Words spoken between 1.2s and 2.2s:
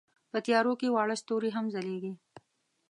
ستوري هم ځلېږي.